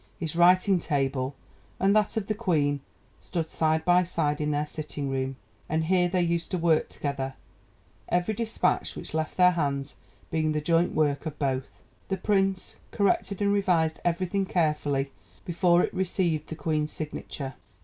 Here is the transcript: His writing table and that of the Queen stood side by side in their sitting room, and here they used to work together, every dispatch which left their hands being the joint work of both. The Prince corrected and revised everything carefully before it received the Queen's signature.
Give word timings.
His 0.17 0.35
writing 0.35 0.79
table 0.79 1.35
and 1.79 1.95
that 1.95 2.17
of 2.17 2.25
the 2.25 2.33
Queen 2.33 2.79
stood 3.21 3.51
side 3.51 3.85
by 3.85 4.01
side 4.03 4.41
in 4.41 4.49
their 4.49 4.65
sitting 4.65 5.11
room, 5.11 5.35
and 5.69 5.83
here 5.85 6.07
they 6.09 6.21
used 6.23 6.49
to 6.49 6.57
work 6.57 6.89
together, 6.89 7.35
every 8.09 8.33
dispatch 8.33 8.95
which 8.95 9.13
left 9.13 9.37
their 9.37 9.51
hands 9.51 9.97
being 10.31 10.53
the 10.53 10.59
joint 10.59 10.95
work 10.95 11.27
of 11.27 11.37
both. 11.37 11.83
The 12.07 12.17
Prince 12.17 12.77
corrected 12.89 13.43
and 13.43 13.53
revised 13.53 13.99
everything 14.03 14.47
carefully 14.47 15.11
before 15.45 15.83
it 15.83 15.93
received 15.93 16.47
the 16.49 16.55
Queen's 16.55 16.91
signature. 16.91 17.53